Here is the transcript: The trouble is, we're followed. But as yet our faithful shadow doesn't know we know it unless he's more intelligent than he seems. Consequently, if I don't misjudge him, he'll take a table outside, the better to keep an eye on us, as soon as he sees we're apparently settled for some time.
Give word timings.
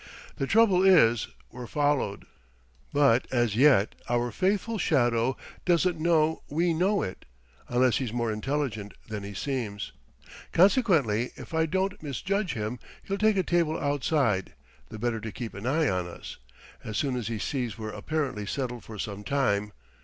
The 0.37 0.47
trouble 0.47 0.81
is, 0.83 1.27
we're 1.51 1.67
followed. 1.67 2.25
But 2.91 3.27
as 3.31 3.55
yet 3.55 3.93
our 4.09 4.31
faithful 4.31 4.79
shadow 4.79 5.37
doesn't 5.63 5.99
know 5.99 6.41
we 6.49 6.73
know 6.73 7.03
it 7.03 7.23
unless 7.69 7.97
he's 7.97 8.11
more 8.11 8.31
intelligent 8.31 8.95
than 9.07 9.21
he 9.21 9.35
seems. 9.35 9.91
Consequently, 10.53 11.29
if 11.35 11.53
I 11.53 11.67
don't 11.67 12.01
misjudge 12.01 12.53
him, 12.53 12.79
he'll 13.03 13.19
take 13.19 13.37
a 13.37 13.43
table 13.43 13.79
outside, 13.79 14.53
the 14.89 14.97
better 14.97 15.19
to 15.21 15.31
keep 15.31 15.53
an 15.53 15.67
eye 15.67 15.87
on 15.87 16.07
us, 16.07 16.37
as 16.83 16.97
soon 16.97 17.15
as 17.15 17.27
he 17.27 17.37
sees 17.37 17.77
we're 17.77 17.89
apparently 17.91 18.47
settled 18.47 18.83
for 18.83 18.97
some 18.97 19.23
time. 19.23 19.71